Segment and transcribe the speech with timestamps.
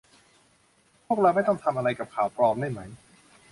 [1.05, 2.81] พวกเราไม่ต้องทำอะไรกับข่าวปลอมได้ไหม